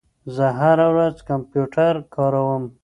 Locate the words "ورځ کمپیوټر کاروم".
0.93-2.63